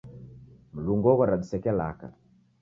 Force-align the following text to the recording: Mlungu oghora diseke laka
Mlungu 0.79 1.11
oghora 1.11 1.37
diseke 1.43 1.77
laka 1.77 2.11